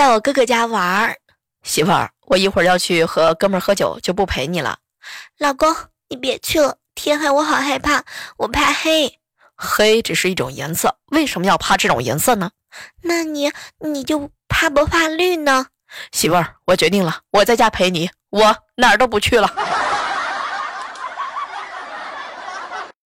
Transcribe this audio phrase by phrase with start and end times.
[0.00, 1.14] 在我哥哥家玩儿。
[1.62, 4.78] 媳妇儿我一会儿要去和哥们儿喝酒就不陪你了
[5.36, 5.76] 老公
[6.08, 8.02] 你别去了天黑我好害怕
[8.38, 9.18] 我怕黑。
[9.54, 12.50] 黑只是一种颜色为什么要怕这种颜色呢？
[13.02, 15.66] 那你你就怕不怕绿呢？
[16.12, 19.54] 媳妇儿我决定了我在家陪你我哪儿都不去了。